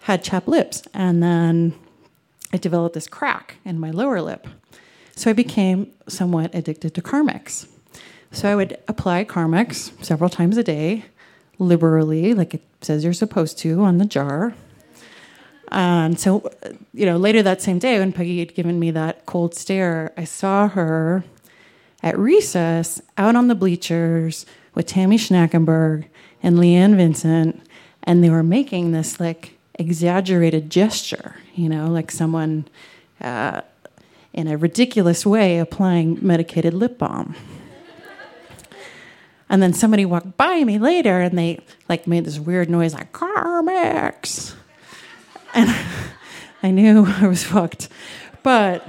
Had 0.00 0.24
chapped 0.24 0.48
lips, 0.48 0.82
and 0.92 1.22
then 1.22 1.74
I 2.52 2.56
developed 2.56 2.94
this 2.94 3.06
crack 3.06 3.56
in 3.64 3.78
my 3.78 3.90
lower 3.90 4.20
lip. 4.20 4.46
So 5.14 5.30
I 5.30 5.32
became 5.32 5.92
somewhat 6.08 6.54
addicted 6.54 6.94
to 6.94 7.02
Carmex. 7.02 7.68
So 8.32 8.50
I 8.50 8.56
would 8.56 8.78
apply 8.88 9.24
Carmex 9.24 9.92
several 10.04 10.28
times 10.28 10.56
a 10.56 10.64
day, 10.64 11.04
liberally, 11.58 12.34
like 12.34 12.54
it 12.54 12.62
says 12.80 13.04
you're 13.04 13.12
supposed 13.12 13.58
to 13.58 13.82
on 13.82 13.98
the 13.98 14.04
jar. 14.04 14.54
And 15.68 16.20
so, 16.20 16.50
you 16.92 17.06
know, 17.06 17.16
later 17.16 17.42
that 17.42 17.62
same 17.62 17.78
day 17.78 17.98
when 17.98 18.12
Peggy 18.12 18.40
had 18.40 18.54
given 18.54 18.78
me 18.78 18.90
that 18.90 19.24
cold 19.24 19.54
stare, 19.54 20.12
I 20.16 20.24
saw 20.24 20.68
her 20.68 21.24
at 22.02 22.18
recess 22.18 23.00
out 23.16 23.36
on 23.36 23.48
the 23.48 23.54
bleachers 23.54 24.44
with 24.74 24.86
Tammy 24.86 25.16
Schnackenberg 25.16 26.06
and 26.42 26.58
Leanne 26.58 26.96
Vincent, 26.96 27.62
and 28.02 28.22
they 28.22 28.28
were 28.28 28.42
making 28.42 28.92
this 28.92 29.18
like 29.18 29.56
exaggerated 29.78 30.68
gesture, 30.68 31.36
you 31.54 31.68
know, 31.68 31.86
like 31.86 32.10
someone 32.10 32.66
uh, 33.20 33.62
in 34.32 34.48
a 34.48 34.56
ridiculous 34.56 35.24
way 35.24 35.58
applying 35.58 36.18
medicated 36.20 36.74
lip 36.74 36.98
balm. 36.98 37.34
And 39.52 39.62
then 39.62 39.74
somebody 39.74 40.06
walked 40.06 40.38
by 40.38 40.64
me 40.64 40.78
later 40.78 41.20
and 41.20 41.38
they 41.38 41.60
like 41.86 42.06
made 42.06 42.24
this 42.24 42.38
weird 42.38 42.70
noise 42.70 42.94
like 42.94 43.12
Carmex. 43.12 44.54
And 45.52 45.68
I 46.62 46.70
knew 46.70 47.04
I 47.20 47.26
was 47.26 47.44
fucked. 47.44 47.90
But 48.42 48.88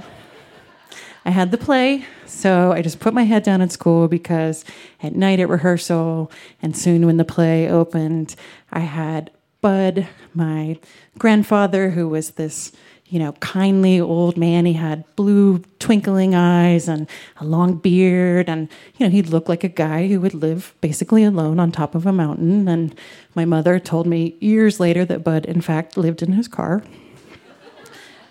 I 1.26 1.32
had 1.32 1.52
the 1.52 1.58
play, 1.58 2.06
so 2.26 2.72
I 2.72 2.82
just 2.82 3.02
put 3.02 3.14
my 3.14 3.24
head 3.24 3.44
down 3.44 3.62
at 3.62 3.74
school 3.74 4.08
because 4.08 4.64
at 5.02 5.14
night 5.14 5.42
at 5.42 5.50
rehearsal 5.50 6.32
and 6.62 6.78
soon 6.78 7.06
when 7.06 7.18
the 7.18 7.26
play 7.26 7.70
opened, 7.70 8.36
I 8.72 8.80
had 8.80 9.32
Bud, 9.60 10.08
my 10.34 10.80
grandfather, 11.18 11.90
who 11.90 12.08
was 12.08 12.32
this 12.32 12.72
you 13.08 13.20
know, 13.20 13.34
kindly 13.34 14.00
old 14.00 14.38
man. 14.38 14.66
He 14.66 14.74
had 14.74 15.04
blue 15.16 15.60
twinkling 15.80 16.34
eyes 16.34 16.88
and 16.88 17.08
a 17.38 17.46
long 17.46 17.76
beard. 17.76 18.50
And, 18.50 18.70
you 18.98 19.06
know, 19.06 19.12
he'd 19.12 19.28
look 19.28 19.48
like 19.48 19.64
a 19.64 19.70
guy 19.70 20.08
who 20.08 20.20
would 20.22 20.34
live 20.34 20.74
basically 20.82 21.24
alone 21.24 21.60
on 21.60 21.72
top 21.72 21.96
of 21.96 22.06
a 22.06 22.14
mountain. 22.14 22.68
And 22.68 22.96
my 23.36 23.46
mother 23.46 23.80
told 23.80 24.08
me 24.08 24.36
years 24.40 24.80
later 24.80 25.06
that 25.06 25.24
Bud, 25.24 25.46
in 25.46 25.62
fact, 25.62 25.98
lived 25.98 26.24
in 26.24 26.34
his 26.34 26.48
car. 26.48 26.84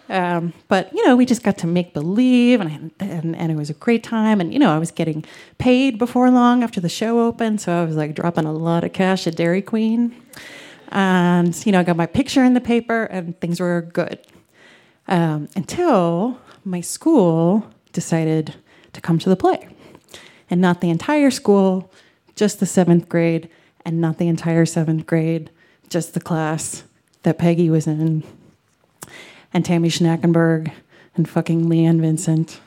Um, 0.09 0.53
but 0.69 0.93
you 0.93 1.07
know, 1.07 1.17
we 1.17 1.25
just 1.25 1.43
got 1.43 1.57
to 1.59 1.67
make 1.67 1.95
believe, 1.95 2.61
and, 2.61 2.91
and 3.01 3.35
and 3.35 3.51
it 3.51 3.55
was 3.55 3.71
a 3.71 3.75
great 3.75 4.03
time. 4.03 4.43
And 4.43 4.53
you 4.53 4.59
know, 4.59 4.71
I 4.71 4.79
was 4.79 4.91
getting 4.91 5.25
paid 5.57 5.97
before 5.97 6.31
long 6.31 6.63
after 6.63 6.83
the 6.83 6.89
show 6.91 7.21
opened, 7.21 7.63
so 7.63 7.73
I 7.81 7.85
was 7.85 7.97
like 7.97 8.15
dropping 8.15 8.45
a 8.45 8.53
lot 8.53 8.85
of 8.85 8.93
cash 8.93 9.27
at 9.27 9.37
Dairy 9.37 9.63
Queen. 9.63 10.15
And 10.89 11.55
you 11.65 11.73
know, 11.73 11.81
I 11.81 11.83
got 11.83 11.97
my 11.97 12.05
picture 12.05 12.45
in 12.45 12.53
the 12.53 12.61
paper, 12.61 13.05
and 13.05 13.41
things 13.41 13.59
were 13.59 13.81
good 13.81 14.19
um, 15.09 15.49
until 15.57 16.39
my 16.65 16.81
school 16.81 17.71
decided 17.93 18.55
to 18.93 19.01
come 19.01 19.19
to 19.19 19.29
the 19.29 19.37
play. 19.37 19.69
And 20.51 20.61
not 20.61 20.81
the 20.81 20.91
entire 20.91 21.31
school, 21.31 21.91
just 22.37 22.61
the 22.61 22.67
seventh 22.67 23.09
grade, 23.09 23.49
and 23.85 24.01
not 24.01 24.19
the 24.19 24.29
entire 24.29 24.67
seventh 24.67 25.07
grade, 25.07 25.51
just 25.89 26.15
the 26.15 26.21
class 26.21 26.85
that 27.23 27.39
Peggy 27.39 27.71
was 27.71 27.87
in, 27.87 28.23
and 29.53 29.65
Tammy 29.65 29.89
Schnackenberg, 29.89 30.73
and 31.15 31.29
fucking 31.29 31.67
Leanne 31.67 32.01
Vincent. 32.01 32.61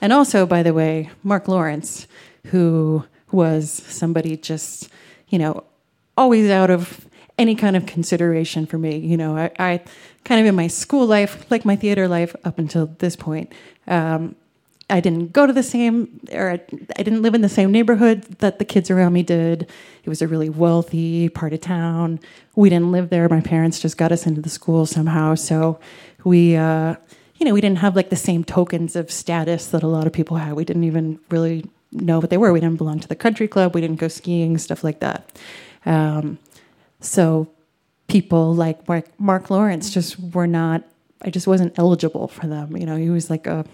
And 0.00 0.12
also, 0.12 0.46
by 0.46 0.62
the 0.62 0.74
way, 0.74 1.10
Mark 1.22 1.48
Lawrence, 1.48 2.06
who 2.46 3.04
was 3.32 3.70
somebody 3.70 4.36
just, 4.36 4.88
you 5.28 5.38
know, 5.38 5.64
always 6.16 6.50
out 6.50 6.70
of 6.70 7.07
any 7.38 7.54
kind 7.54 7.76
of 7.76 7.86
consideration 7.86 8.66
for 8.66 8.78
me. 8.78 8.98
You 8.98 9.16
know, 9.16 9.36
I, 9.36 9.50
I 9.58 9.80
kind 10.24 10.40
of 10.40 10.46
in 10.46 10.54
my 10.54 10.66
school 10.66 11.06
life, 11.06 11.50
like 11.50 11.64
my 11.64 11.76
theater 11.76 12.08
life 12.08 12.34
up 12.44 12.58
until 12.58 12.86
this 12.98 13.16
point, 13.16 13.52
um, 13.86 14.34
I 14.90 15.00
didn't 15.00 15.32
go 15.32 15.46
to 15.46 15.52
the 15.52 15.62
same, 15.62 16.20
or 16.32 16.50
I, 16.50 16.60
I 16.96 17.02
didn't 17.02 17.20
live 17.20 17.34
in 17.34 17.42
the 17.42 17.48
same 17.48 17.70
neighborhood 17.70 18.22
that 18.38 18.58
the 18.58 18.64
kids 18.64 18.90
around 18.90 19.12
me 19.12 19.22
did. 19.22 19.70
It 20.02 20.08
was 20.08 20.22
a 20.22 20.28
really 20.28 20.48
wealthy 20.48 21.28
part 21.28 21.52
of 21.52 21.60
town. 21.60 22.20
We 22.56 22.70
didn't 22.70 22.90
live 22.90 23.10
there. 23.10 23.28
My 23.28 23.42
parents 23.42 23.80
just 23.80 23.98
got 23.98 24.12
us 24.12 24.26
into 24.26 24.40
the 24.40 24.48
school 24.48 24.86
somehow. 24.86 25.34
So 25.34 25.78
we, 26.24 26.56
uh, 26.56 26.96
you 27.36 27.46
know, 27.46 27.52
we 27.52 27.60
didn't 27.60 27.78
have 27.78 27.96
like 27.96 28.08
the 28.08 28.16
same 28.16 28.44
tokens 28.44 28.96
of 28.96 29.10
status 29.10 29.66
that 29.68 29.82
a 29.82 29.86
lot 29.86 30.06
of 30.06 30.14
people 30.14 30.38
had. 30.38 30.54
We 30.54 30.64
didn't 30.64 30.84
even 30.84 31.20
really 31.30 31.66
know 31.92 32.18
what 32.18 32.30
they 32.30 32.38
were. 32.38 32.52
We 32.52 32.60
didn't 32.60 32.78
belong 32.78 33.00
to 33.00 33.08
the 33.08 33.16
country 33.16 33.46
club. 33.46 33.74
We 33.74 33.82
didn't 33.82 34.00
go 34.00 34.08
skiing, 34.08 34.56
stuff 34.56 34.82
like 34.82 35.00
that. 35.00 35.38
Um, 35.84 36.38
so 37.00 37.48
people 38.08 38.54
like 38.54 38.88
Mark, 38.88 39.06
Mark 39.18 39.50
Lawrence 39.50 39.90
just 39.90 40.18
were 40.18 40.46
not. 40.46 40.82
I 41.22 41.30
just 41.30 41.46
wasn't 41.46 41.78
eligible 41.78 42.28
for 42.28 42.46
them. 42.46 42.76
You 42.76 42.86
know, 42.86 42.96
he 42.96 43.10
was 43.10 43.28
like 43.30 43.46
a 43.46 43.64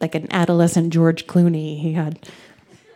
like 0.00 0.14
an 0.14 0.26
adolescent 0.32 0.92
George 0.92 1.26
Clooney. 1.26 1.78
He 1.78 1.92
had 1.92 2.28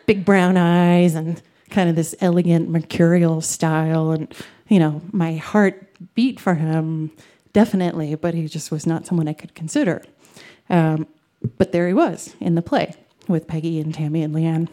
big 0.07 0.25
brown 0.25 0.57
eyes 0.57 1.15
and 1.15 1.43
kind 1.71 1.91
of 1.91 1.97
this 1.97 2.15
elegant 2.21 2.71
mercurial 2.71 3.41
style, 3.41 4.11
and 4.11 4.33
you 4.69 4.79
know, 4.79 5.03
my 5.13 5.37
heart 5.37 5.85
beat 6.15 6.41
for 6.41 6.55
him 6.55 7.11
definitely, 7.53 8.15
but 8.15 8.35
he 8.35 8.47
just 8.47 8.71
was 8.71 8.87
not 8.87 9.07
someone 9.07 9.29
I 9.29 9.33
could 9.33 9.55
consider. 9.55 10.03
Um, 10.71 11.07
but 11.57 11.73
there 11.73 11.87
he 11.87 11.95
was 11.95 12.35
in 12.41 12.55
the 12.55 12.63
play 12.63 12.95
with 13.27 13.47
Peggy 13.47 13.81
and 13.81 13.93
Tammy 13.93 14.23
and 14.23 14.35
Leanne. 14.35 14.69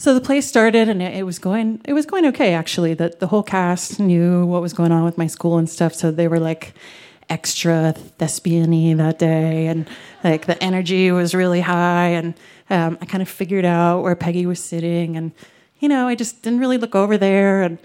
So 0.00 0.14
the 0.14 0.20
play 0.20 0.40
started, 0.40 0.88
and 0.88 1.02
it, 1.02 1.26
was 1.26 1.40
going. 1.40 1.80
It 1.84 1.92
was 1.92 2.06
going 2.06 2.24
okay, 2.26 2.54
actually. 2.54 2.94
That 2.94 3.18
the 3.18 3.26
whole 3.26 3.42
cast 3.42 3.98
knew 3.98 4.46
what 4.46 4.62
was 4.62 4.72
going 4.72 4.92
on 4.92 5.04
with 5.04 5.18
my 5.18 5.26
school 5.26 5.58
and 5.58 5.68
stuff, 5.68 5.92
so 5.92 6.12
they 6.12 6.28
were 6.28 6.38
like 6.38 6.72
extra 7.28 7.96
thespiany 8.20 8.96
that 8.96 9.18
day, 9.18 9.66
and 9.66 9.88
like 10.22 10.46
the 10.46 10.62
energy 10.62 11.10
was 11.10 11.34
really 11.34 11.60
high. 11.60 12.10
And 12.10 12.34
um, 12.70 12.96
I 13.00 13.06
kind 13.06 13.22
of 13.22 13.28
figured 13.28 13.64
out 13.64 14.02
where 14.02 14.14
Peggy 14.14 14.46
was 14.46 14.62
sitting, 14.62 15.16
and 15.16 15.32
you 15.80 15.88
know, 15.88 16.06
I 16.06 16.14
just 16.14 16.42
didn't 16.42 16.60
really 16.60 16.78
look 16.78 16.94
over 16.94 17.18
there, 17.18 17.64
and 17.64 17.78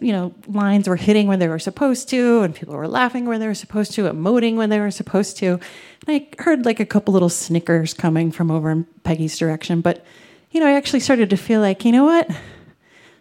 you 0.00 0.10
know, 0.10 0.34
lines 0.48 0.88
were 0.88 0.96
hitting 0.96 1.28
when 1.28 1.38
they 1.38 1.46
were 1.46 1.60
supposed 1.60 2.08
to, 2.08 2.42
and 2.42 2.52
people 2.52 2.74
were 2.74 2.88
laughing 2.88 3.26
where 3.26 3.38
they 3.38 3.46
were 3.46 3.54
supposed 3.54 3.92
to, 3.92 4.10
emoting 4.10 4.56
when 4.56 4.70
they 4.70 4.80
were 4.80 4.90
supposed 4.90 5.36
to. 5.36 5.60
And 6.08 6.08
I 6.08 6.42
heard 6.42 6.64
like 6.64 6.80
a 6.80 6.86
couple 6.86 7.14
little 7.14 7.28
snickers 7.28 7.94
coming 7.94 8.32
from 8.32 8.50
over 8.50 8.70
in 8.70 8.86
Peggy's 9.04 9.38
direction, 9.38 9.82
but 9.82 10.04
you 10.50 10.60
know, 10.60 10.66
I 10.66 10.72
actually 10.72 11.00
started 11.00 11.30
to 11.30 11.36
feel 11.36 11.60
like, 11.60 11.84
you 11.84 11.92
know 11.92 12.04
what? 12.04 12.28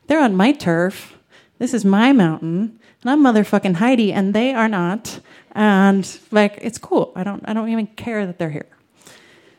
They're 0.07 0.21
on 0.21 0.35
my 0.35 0.51
turf. 0.51 1.17
This 1.59 1.73
is 1.73 1.85
my 1.85 2.13
mountain, 2.13 2.79
and 3.01 3.11
I'm 3.11 3.21
motherfucking 3.21 3.75
Heidi, 3.75 4.13
and 4.13 4.33
they 4.33 4.53
are 4.53 4.69
not. 4.69 5.19
And 5.51 6.19
like, 6.31 6.57
it's 6.61 6.77
cool. 6.77 7.11
I 7.15 7.23
don't, 7.23 7.43
I 7.47 7.53
don't 7.53 7.69
even 7.69 7.87
care 7.87 8.25
that 8.25 8.39
they're 8.39 8.49
here. 8.49 8.67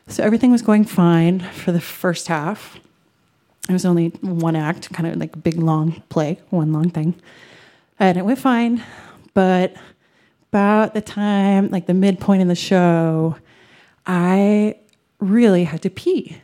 So 0.07 0.23
everything 0.23 0.51
was 0.51 0.61
going 0.61 0.85
fine 0.85 1.39
for 1.39 1.71
the 1.71 1.79
first 1.79 2.27
half. 2.27 2.79
It 3.69 3.73
was 3.73 3.85
only 3.85 4.09
one 4.21 4.55
act, 4.55 4.91
kind 4.91 5.07
of 5.07 5.17
like 5.17 5.35
a 5.35 5.39
big 5.39 5.55
long 5.55 6.01
play, 6.09 6.39
one 6.49 6.73
long 6.73 6.89
thing. 6.89 7.15
And 7.99 8.17
it 8.17 8.25
went 8.25 8.39
fine. 8.39 8.83
But 9.33 9.75
about 10.51 10.93
the 10.93 11.01
time, 11.01 11.69
like 11.69 11.85
the 11.85 11.93
midpoint 11.93 12.41
in 12.41 12.47
the 12.47 12.55
show, 12.55 13.37
I 14.05 14.75
really 15.19 15.63
had 15.65 15.83
to 15.83 15.89
pee 15.89 16.41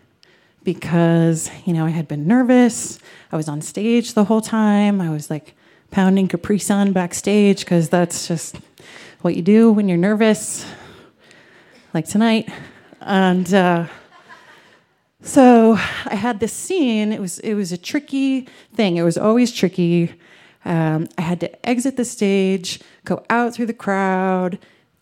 because, 0.67 1.49
you 1.63 1.71
know, 1.71 1.85
I 1.85 1.91
had 1.91 2.09
been 2.09 2.27
nervous. 2.27 2.99
I 3.31 3.37
was 3.37 3.47
on 3.47 3.61
stage 3.61 4.15
the 4.15 4.25
whole 4.25 4.41
time. 4.41 4.99
I 4.99 5.09
was 5.09 5.29
like 5.29 5.55
pounding 5.91 6.27
Capri 6.27 6.59
Sun 6.59 6.91
backstage 6.91 7.59
because 7.61 7.87
that's 7.87 8.27
just 8.27 8.57
what 9.21 9.37
you 9.37 9.41
do 9.41 9.71
when 9.71 9.87
you're 9.87 9.97
nervous, 9.97 10.65
like 11.93 12.05
tonight. 12.05 12.49
And 12.99 13.53
uh, 13.53 13.85
so 15.21 15.75
I 16.03 16.15
had 16.15 16.41
this 16.41 16.51
scene. 16.51 17.13
It 17.13 17.21
was 17.21 17.39
it 17.39 17.53
was 17.53 17.71
a 17.71 17.77
tricky 17.77 18.49
thing. 18.75 18.97
It 18.97 19.03
was 19.03 19.17
always 19.17 19.53
tricky. 19.53 20.13
Um, 20.65 21.07
I 21.17 21.21
had 21.21 21.39
to 21.39 21.65
exit 21.65 21.95
the 21.95 22.03
stage, 22.03 22.81
go 23.05 23.23
out 23.29 23.53
through 23.53 23.67
the 23.67 23.73
crowd, 23.73 24.59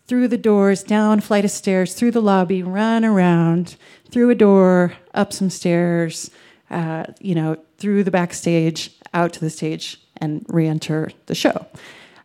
through 0.07 0.27
the 0.27 0.37
doors, 0.37 0.83
down 0.83 1.19
flight 1.19 1.45
of 1.45 1.51
stairs, 1.51 1.93
through 1.93 2.11
the 2.11 2.21
lobby, 2.21 2.61
run 2.61 3.03
around, 3.03 3.75
through 4.11 4.29
a 4.29 4.35
door, 4.35 4.93
up 5.13 5.33
some 5.33 5.49
stairs, 5.49 6.29
uh, 6.69 7.05
you 7.19 7.33
know, 7.33 7.57
through 7.77 8.03
the 8.03 8.11
backstage, 8.11 8.91
out 9.13 9.33
to 9.33 9.39
the 9.39 9.49
stage, 9.49 9.99
and 10.17 10.45
re 10.47 10.67
enter 10.67 11.09
the 11.25 11.35
show. 11.35 11.65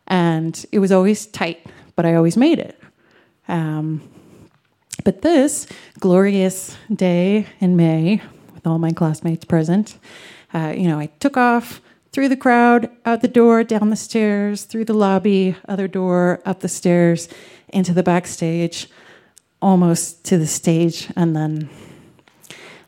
And 0.06 0.64
it 0.72 0.78
was 0.78 0.92
always 0.92 1.26
tight, 1.26 1.64
but 1.96 2.04
I 2.04 2.14
always 2.14 2.36
made 2.36 2.58
it. 2.58 2.78
Um, 3.48 4.02
but 5.04 5.22
this 5.22 5.66
glorious 5.98 6.76
day 6.94 7.46
in 7.60 7.76
May, 7.76 8.20
with 8.54 8.66
all 8.66 8.78
my 8.78 8.92
classmates 8.92 9.44
present, 9.44 9.98
uh, 10.52 10.74
you 10.76 10.88
know, 10.88 10.98
I 10.98 11.06
took 11.20 11.36
off 11.36 11.80
through 12.12 12.28
the 12.28 12.36
crowd, 12.36 12.90
out 13.04 13.22
the 13.22 13.28
door, 13.28 13.62
down 13.62 13.90
the 13.90 13.96
stairs, 13.96 14.64
through 14.64 14.84
the 14.84 14.94
lobby, 14.94 15.56
other 15.68 15.88
door, 15.88 16.42
up 16.44 16.60
the 16.60 16.68
stairs, 16.68 17.28
into 17.72 17.92
the 17.92 18.02
backstage 18.02 18.88
almost 19.62 20.24
to 20.24 20.38
the 20.38 20.46
stage, 20.46 21.08
and 21.16 21.36
then 21.36 21.68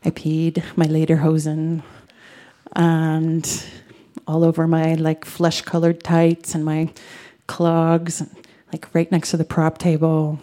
I 0.03 0.09
peed 0.09 0.63
my 0.75 0.85
lederhosen 0.85 1.83
and 2.75 3.65
all 4.27 4.43
over 4.43 4.67
my 4.67 4.95
like 4.95 5.25
flesh 5.25 5.61
colored 5.61 6.03
tights 6.03 6.55
and 6.55 6.65
my 6.65 6.91
clogs, 7.47 8.23
like 8.71 8.93
right 8.93 9.11
next 9.11 9.31
to 9.31 9.37
the 9.37 9.45
prop 9.45 9.77
table. 9.77 10.39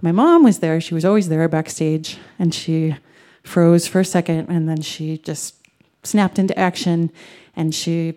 My 0.00 0.12
mom 0.12 0.42
was 0.42 0.58
there. 0.58 0.80
She 0.80 0.94
was 0.94 1.04
always 1.04 1.28
there 1.28 1.48
backstage, 1.48 2.18
and 2.38 2.54
she 2.54 2.96
froze 3.42 3.86
for 3.86 4.00
a 4.00 4.04
second, 4.04 4.48
and 4.48 4.68
then 4.68 4.80
she 4.80 5.18
just 5.18 5.56
snapped 6.02 6.38
into 6.38 6.58
action 6.58 7.10
and 7.54 7.74
she 7.74 8.14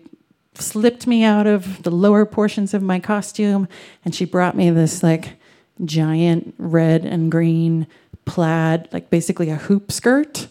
slipped 0.60 1.06
me 1.06 1.24
out 1.24 1.46
of 1.46 1.82
the 1.82 1.90
lower 1.90 2.24
portions 2.24 2.74
of 2.74 2.82
my 2.82 2.98
costume 2.98 3.68
and 4.04 4.14
she 4.14 4.24
brought 4.24 4.56
me 4.56 4.70
this 4.70 5.02
like 5.02 5.36
giant 5.84 6.54
red 6.58 7.04
and 7.04 7.30
green 7.30 7.86
plaid, 8.24 8.88
like 8.92 9.10
basically 9.10 9.50
a 9.50 9.56
hoop 9.56 9.92
skirt 9.92 10.48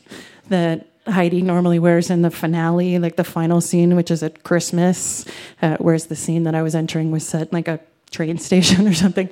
that 0.50 0.88
Heidi 1.08 1.42
normally 1.42 1.78
wears 1.78 2.10
in 2.10 2.24
the 2.24 2.32
finale, 2.32 2.98
like 2.98 3.16
the 3.16 3.24
final 3.24 3.62
scene, 3.62 3.96
which 3.96 4.10
is 4.10 4.24
at 4.24 4.44
Christmas, 4.44 5.26
uh, 5.62 5.78
whereas 5.80 6.08
the 6.08 6.16
scene 6.16 6.44
that 6.44 6.56
I 6.56 6.64
was 6.64 6.74
entering 6.74 7.12
was 7.12 7.28
set 7.28 7.54
like 7.54 7.68
a 7.68 7.80
train 8.12 8.38
station 8.40 8.88
or 8.88 8.94
something. 8.94 9.30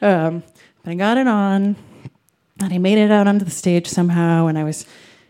Um, 0.00 0.44
but 0.84 0.92
I 0.92 0.94
got 0.94 1.18
it 1.18 1.26
on, 1.26 1.74
and 2.60 2.72
I 2.72 2.78
made 2.78 2.98
it 2.98 3.10
out 3.10 3.26
onto 3.26 3.44
the 3.44 3.50
stage 3.50 3.88
somehow, 3.88 4.46
and 4.46 4.56
I 4.56 4.64
was 4.64 4.86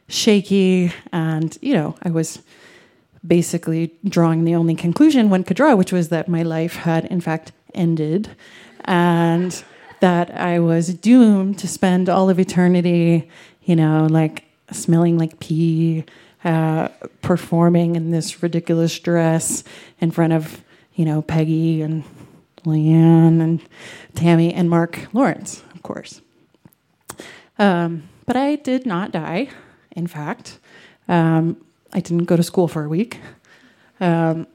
shaky, 0.08 0.92
and 1.12 1.56
you 1.62 1.72
know, 1.72 1.96
I 2.02 2.10
was 2.10 2.42
basically 3.26 3.92
drawing 4.04 4.44
the 4.44 4.54
only 4.54 4.74
conclusion 4.74 5.30
one 5.30 5.44
could 5.44 5.56
draw, 5.56 5.74
which 5.74 5.92
was 5.92 6.08
that 6.10 6.28
my 6.28 6.42
life 6.42 6.76
had 6.76 7.04
in 7.06 7.20
fact 7.20 7.52
ended, 7.74 8.30
and 8.84 9.64
that 10.00 10.30
I 10.38 10.58
was 10.58 10.94
doomed 10.94 11.58
to 11.58 11.68
spend 11.68 12.08
all 12.08 12.30
of 12.30 12.38
eternity, 12.38 13.30
you 13.62 13.76
know, 13.76 14.06
like 14.10 14.44
smelling 14.70 15.18
like 15.18 15.38
pee, 15.40 16.04
uh, 16.44 16.88
performing 17.22 17.96
in 17.96 18.10
this 18.10 18.42
ridiculous 18.42 18.98
dress 18.98 19.64
in 20.00 20.10
front 20.10 20.32
of, 20.32 20.62
you 20.94 21.04
know, 21.04 21.22
Peggy 21.22 21.82
and 21.82 22.04
Leanne 22.64 23.40
and 23.40 23.60
Tammy 24.14 24.52
and 24.52 24.68
Mark 24.68 25.08
Lawrence, 25.12 25.62
of 25.74 25.82
course. 25.82 26.20
Um, 27.58 28.08
but 28.26 28.36
I 28.36 28.56
did 28.56 28.86
not 28.86 29.12
die, 29.12 29.48
in 29.92 30.06
fact. 30.06 30.58
Um, 31.08 31.56
I 31.92 32.00
didn't 32.00 32.24
go 32.24 32.36
to 32.36 32.42
school 32.42 32.68
for 32.68 32.84
a 32.84 32.88
week. 32.88 33.18
Um, 34.00 34.46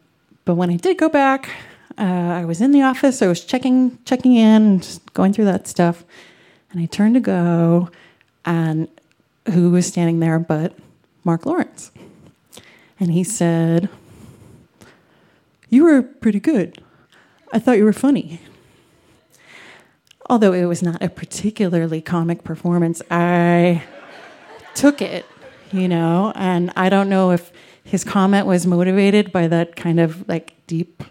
but 0.45 0.55
when 0.55 0.69
I 0.69 0.75
did 0.75 0.97
go 0.97 1.09
back, 1.09 1.49
uh, 1.97 2.03
I 2.03 2.45
was 2.45 2.61
in 2.61 2.71
the 2.71 2.81
office. 2.81 3.21
I 3.21 3.27
was 3.27 3.43
checking 3.43 3.97
checking 4.05 4.35
in, 4.35 4.79
just 4.79 5.13
going 5.13 5.33
through 5.33 5.45
that 5.45 5.67
stuff, 5.67 6.03
and 6.71 6.81
I 6.81 6.85
turned 6.85 7.15
to 7.15 7.19
go, 7.19 7.89
and 8.45 8.87
who 9.51 9.71
was 9.71 9.85
standing 9.85 10.19
there 10.19 10.39
but 10.39 10.77
Mark 11.23 11.45
Lawrence? 11.45 11.91
And 12.99 13.11
he 13.11 13.23
said, 13.23 13.89
"You 15.69 15.83
were 15.83 16.01
pretty 16.01 16.39
good. 16.39 16.81
I 17.51 17.59
thought 17.59 17.77
you 17.77 17.85
were 17.85 17.93
funny." 17.93 18.39
Although 20.29 20.53
it 20.53 20.65
was 20.65 20.81
not 20.81 21.01
a 21.03 21.09
particularly 21.09 22.01
comic 22.01 22.43
performance, 22.43 23.01
I 23.11 23.83
took 24.75 25.01
it, 25.01 25.25
you 25.73 25.87
know, 25.87 26.33
and 26.35 26.71
I 26.75 26.89
don't 26.89 27.09
know 27.09 27.31
if 27.31 27.51
his 27.83 28.03
comment 28.03 28.47
was 28.47 28.67
motivated 28.67 29.31
by 29.31 29.47
that 29.47 29.75
kind 29.75 29.99
of 29.99 30.27
like 30.27 30.53
deep 30.67 31.03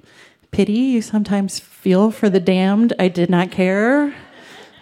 pity 0.51 0.73
you 0.73 1.03
sometimes 1.03 1.61
feel 1.61 2.11
for 2.11 2.29
the 2.29 2.41
damned. 2.41 2.93
I 2.99 3.09
did 3.09 3.31
not 3.31 3.51
care 3.51 4.15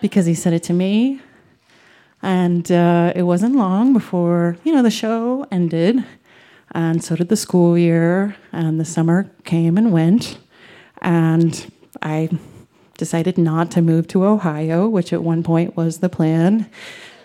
because 0.00 0.26
he 0.26 0.35
said 0.35 0.52
it 0.52 0.62
to 0.64 0.73
me. 0.73 1.20
And 2.23 2.70
uh, 2.73 3.12
it 3.14 3.23
wasn't 3.23 3.54
long 3.54 3.92
before, 3.92 4.56
you 4.64 4.73
know, 4.73 4.82
the 4.82 4.90
show 4.90 5.47
ended. 5.50 6.04
And 6.73 7.02
so 7.02 7.16
did 7.16 7.28
the 7.28 7.37
school 7.37 7.78
year. 7.78 8.37
And 8.52 8.80
the 8.80 8.85
summer 8.85 9.30
came 9.44 9.78
and 9.78 9.92
went. 9.92 10.38
And 11.00 11.73
I 12.02 12.28
decided 12.97 13.38
not 13.38 13.70
to 13.73 13.82
move 13.82 14.08
to 14.08 14.25
Ohio, 14.25 14.88
which 14.88 15.12
at 15.12 15.23
one 15.23 15.42
point 15.42 15.76
was 15.76 15.99
the 15.99 16.08
plan 16.08 16.68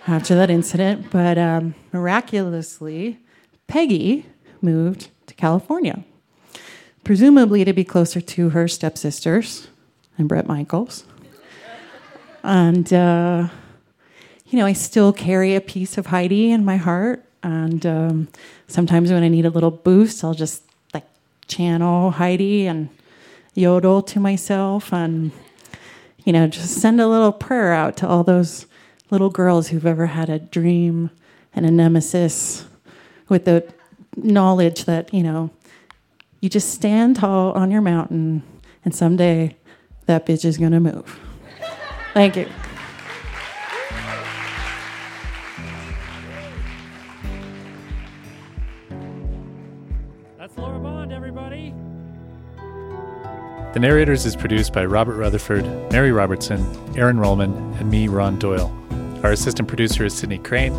after 0.07 0.35
that 0.35 0.49
incident. 0.49 1.11
But 1.11 1.37
um, 1.37 1.75
miraculously, 1.91 3.19
Peggy 3.67 4.25
moved 4.61 5.09
to 5.27 5.33
California, 5.33 6.03
presumably 7.03 7.65
to 7.65 7.73
be 7.73 7.83
closer 7.83 8.21
to 8.21 8.49
her 8.49 8.67
stepsisters 8.67 9.67
and 10.17 10.27
Bret 10.27 10.47
Michaels. 10.47 11.05
And, 12.43 12.91
uh, 12.91 13.47
you 14.47 14.59
know, 14.59 14.65
I 14.65 14.73
still 14.73 15.13
carry 15.13 15.55
a 15.55 15.61
piece 15.61 15.97
of 15.97 16.07
Heidi 16.07 16.51
in 16.51 16.65
my 16.65 16.75
heart. 16.77 17.25
And 17.41 17.85
um, 17.85 18.27
sometimes 18.67 19.11
when 19.11 19.23
I 19.23 19.27
need 19.27 19.45
a 19.45 19.49
little 19.49 19.71
boost, 19.71 20.23
I'll 20.23 20.33
just 20.33 20.63
like 20.93 21.05
channel 21.47 22.11
Heidi 22.11 22.67
and 22.67 22.89
yodel 23.53 24.01
to 24.01 24.19
myself 24.19 24.93
and, 24.93 25.31
you 26.25 26.33
know, 26.33 26.47
just 26.47 26.81
send 26.81 26.99
a 26.99 27.07
little 27.07 27.31
prayer 27.31 27.73
out 27.73 27.97
to 27.97 28.07
all 28.07 28.23
those 28.23 28.65
little 29.13 29.29
girls 29.29 29.67
who've 29.67 29.85
ever 29.85 30.07
had 30.07 30.27
a 30.27 30.39
dream 30.39 31.11
and 31.53 31.67
a 31.67 31.71
nemesis 31.71 32.65
with 33.29 33.45
the 33.45 33.63
knowledge 34.17 34.85
that, 34.85 35.13
you 35.13 35.21
know, 35.21 35.51
you 36.41 36.49
just 36.49 36.71
stand 36.71 37.17
tall 37.17 37.51
on 37.51 37.69
your 37.69 37.79
mountain 37.79 38.41
and 38.83 38.95
someday 38.95 39.55
that 40.07 40.25
bitch 40.25 40.43
is 40.43 40.57
going 40.57 40.71
to 40.71 40.79
move. 40.79 41.19
Thank 42.15 42.35
you. 42.37 42.49
That's 50.39 50.57
Laura 50.57 50.79
Bond, 50.79 51.13
everybody. 51.13 51.71
The 53.73 53.79
Narrators 53.79 54.25
is 54.25 54.35
produced 54.35 54.73
by 54.73 54.85
Robert 54.85 55.17
Rutherford, 55.17 55.65
Mary 55.91 56.11
Robertson, 56.11 56.65
Aaron 56.97 57.17
Rollman, 57.17 57.79
and 57.79 57.91
me, 57.91 58.07
Ron 58.07 58.39
Doyle. 58.39 58.75
Our 59.23 59.31
assistant 59.31 59.69
producer 59.69 60.03
is 60.03 60.13
Sydney 60.13 60.37
Crane. 60.37 60.73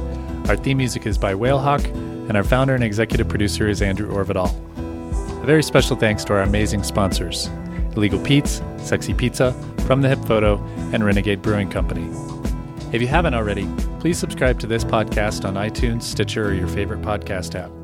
Our 0.49 0.57
theme 0.57 0.77
music 0.77 1.07
is 1.07 1.17
by 1.17 1.33
Whalehawk, 1.33 1.83
and 2.29 2.37
our 2.37 2.45
founder 2.45 2.75
and 2.75 2.85
executive 2.85 3.27
producer 3.27 3.69
is 3.69 3.81
Andrew 3.81 4.13
Orvedahl. 4.13 4.53
A 5.43 5.47
very 5.47 5.63
special 5.63 5.97
thanks 5.97 6.25
to 6.25 6.35
our 6.35 6.43
amazing 6.43 6.83
sponsors 6.83 7.49
Illegal 7.97 8.19
Pete's, 8.21 8.61
Sexy 8.77 9.15
Pizza, 9.15 9.53
From 9.87 10.03
the 10.03 10.09
Hip 10.09 10.19
Photo, 10.27 10.63
and 10.93 11.05
Renegade 11.05 11.41
Brewing 11.41 11.71
Company. 11.71 12.07
If 12.93 13.01
you 13.01 13.09
haven't 13.09 13.35
already, 13.35 13.67
please 13.99 14.19
subscribe 14.19 14.61
to 14.61 14.67
this 14.67 14.85
podcast 14.85 15.47
on 15.47 15.55
iTunes, 15.55 16.03
Stitcher, 16.03 16.49
or 16.49 16.53
your 16.53 16.69
favorite 16.69 17.01
podcast 17.01 17.55
app. 17.55 17.84